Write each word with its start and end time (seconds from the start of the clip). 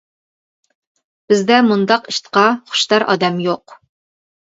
بىزدە 1.33 1.59
مۇنداق 1.67 2.09
ئىتقا 2.13 2.45
خۇشتار 2.71 3.05
ئادەم 3.15 3.39
يوق. 3.49 3.77